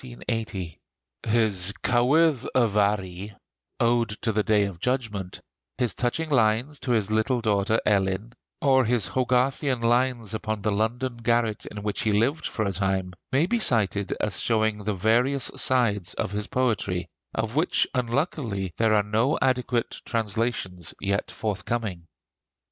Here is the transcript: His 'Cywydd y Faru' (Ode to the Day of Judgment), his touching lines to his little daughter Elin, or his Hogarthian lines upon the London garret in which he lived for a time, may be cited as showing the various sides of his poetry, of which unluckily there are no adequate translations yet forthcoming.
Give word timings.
His 0.01 1.71
'Cywydd 1.83 2.47
y 2.55 2.67
Faru' 2.67 3.29
(Ode 3.79 4.09
to 4.23 4.31
the 4.31 4.41
Day 4.41 4.63
of 4.65 4.79
Judgment), 4.79 5.39
his 5.77 5.93
touching 5.93 6.31
lines 6.31 6.79
to 6.79 6.89
his 6.93 7.11
little 7.11 7.39
daughter 7.39 7.79
Elin, 7.85 8.33
or 8.63 8.83
his 8.83 9.09
Hogarthian 9.09 9.79
lines 9.81 10.33
upon 10.33 10.63
the 10.63 10.71
London 10.71 11.17
garret 11.17 11.67
in 11.67 11.83
which 11.83 12.01
he 12.01 12.13
lived 12.13 12.47
for 12.47 12.65
a 12.65 12.71
time, 12.73 13.13
may 13.31 13.45
be 13.45 13.59
cited 13.59 14.17
as 14.19 14.39
showing 14.39 14.79
the 14.85 14.95
various 14.95 15.51
sides 15.55 16.15
of 16.15 16.31
his 16.31 16.47
poetry, 16.47 17.07
of 17.35 17.55
which 17.55 17.85
unluckily 17.93 18.73
there 18.79 18.95
are 18.95 19.03
no 19.03 19.37
adequate 19.39 19.97
translations 20.03 20.95
yet 20.99 21.29
forthcoming. 21.29 22.07